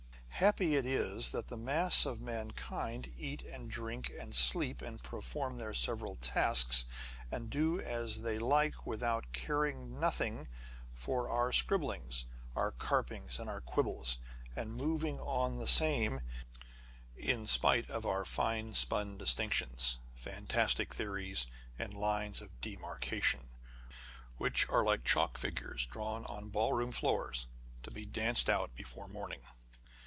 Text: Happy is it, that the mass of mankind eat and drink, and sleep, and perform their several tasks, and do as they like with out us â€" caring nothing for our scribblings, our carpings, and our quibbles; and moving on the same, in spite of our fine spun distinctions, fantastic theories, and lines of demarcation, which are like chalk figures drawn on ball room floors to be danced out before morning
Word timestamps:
Happy 0.41 0.73
is 0.73 1.27
it, 1.31 1.31
that 1.33 1.49
the 1.49 1.57
mass 1.57 2.03
of 2.03 2.19
mankind 2.19 3.13
eat 3.15 3.43
and 3.43 3.69
drink, 3.69 4.11
and 4.19 4.33
sleep, 4.33 4.81
and 4.81 5.03
perform 5.03 5.59
their 5.59 5.71
several 5.71 6.15
tasks, 6.15 6.85
and 7.31 7.51
do 7.51 7.79
as 7.79 8.23
they 8.23 8.39
like 8.39 8.83
with 8.83 9.03
out 9.03 9.23
us 9.25 9.29
â€" 9.29 9.33
caring 9.33 9.99
nothing 9.99 10.47
for 10.95 11.29
our 11.29 11.51
scribblings, 11.51 12.25
our 12.55 12.71
carpings, 12.71 13.37
and 13.37 13.51
our 13.51 13.61
quibbles; 13.61 14.17
and 14.55 14.73
moving 14.73 15.19
on 15.19 15.59
the 15.59 15.67
same, 15.67 16.21
in 17.15 17.45
spite 17.45 17.87
of 17.87 18.03
our 18.07 18.25
fine 18.25 18.73
spun 18.73 19.19
distinctions, 19.19 19.99
fantastic 20.15 20.91
theories, 20.91 21.45
and 21.77 21.93
lines 21.93 22.41
of 22.41 22.59
demarcation, 22.61 23.47
which 24.39 24.67
are 24.69 24.83
like 24.83 25.03
chalk 25.03 25.37
figures 25.37 25.85
drawn 25.85 26.25
on 26.25 26.49
ball 26.49 26.73
room 26.73 26.91
floors 26.91 27.45
to 27.83 27.91
be 27.91 28.07
danced 28.07 28.49
out 28.49 28.73
before 28.75 29.07
morning 29.07 29.41